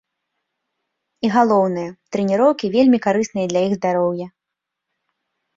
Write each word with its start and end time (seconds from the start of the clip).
І 1.27 1.31
галоўнае, 1.35 1.83
трэніроўкі 2.15 2.71
вельмі 2.77 2.99
карысныя 3.07 3.45
для 3.53 3.61
іх 3.67 3.73
здароўя. 3.81 4.27